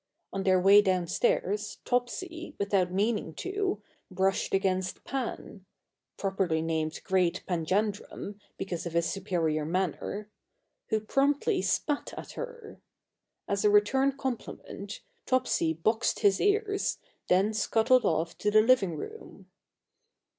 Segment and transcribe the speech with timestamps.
[0.33, 5.63] On their way downstairs Topsy, without meaning to, brushed against Pan
[6.17, 10.27] properly named Great Panjandrum because of his superior manner
[10.89, 12.81] who promptly spat at her.
[13.47, 16.97] As a return compliment, Topsy boxed his ears,
[17.29, 19.51] then scuttled off to the living room.